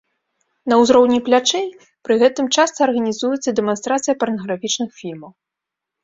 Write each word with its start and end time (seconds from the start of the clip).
На 0.71 0.75
ўзроўні 0.83 1.17
плячэй 1.25 1.65
пры 2.07 2.13
гэтым 2.23 2.45
часта 2.63 2.77
арганізуецца 2.85 3.49
дэманстрацыя 3.59 4.15
парнаграфічных 4.23 4.89
фільмаў. 5.01 5.31